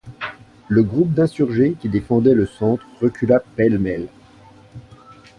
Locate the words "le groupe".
0.67-1.13